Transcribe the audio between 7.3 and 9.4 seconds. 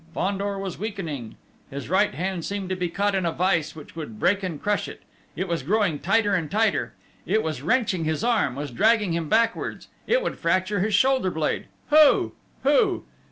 was wrenching his arm, was dragging him